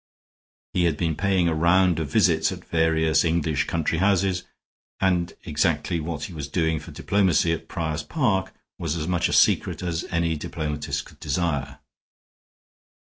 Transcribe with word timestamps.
He 0.73 0.85
had 0.85 0.97
been 0.97 1.15
paying 1.15 1.47
a 1.47 1.53
round 1.53 1.99
of 1.99 2.09
visits 2.09 2.51
at 2.51 2.65
various 2.65 3.23
English 3.23 3.67
country 3.67 3.99
houses, 3.99 4.45
and 4.99 5.31
exactly 5.43 5.99
what 5.99 6.23
he 6.23 6.33
was 6.33 6.47
doing 6.47 6.79
for 6.79 6.89
diplomacy 6.89 7.53
at 7.53 7.67
Prior's 7.67 8.01
Park 8.01 8.51
was 8.79 8.95
as 8.95 9.05
much 9.07 9.29
a 9.29 9.33
secret 9.33 9.83
as 9.83 10.03
any 10.09 10.35
diplomatist 10.35 11.05
could 11.05 11.19
desire. 11.19 11.77